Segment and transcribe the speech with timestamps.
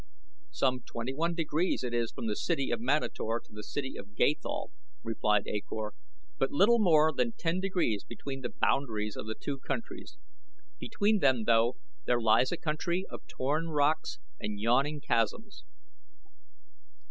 [0.49, 4.15] "Some twenty one degrees it is from the city of Manator to the city of
[4.15, 4.71] Gathol,"
[5.03, 5.93] replied A Kor;
[6.39, 10.17] "but little more than ten degrees between the boundaries of the two countries.
[10.79, 11.75] Between them, though,
[12.07, 15.65] there lies a country of torn rocks and yawning chasms."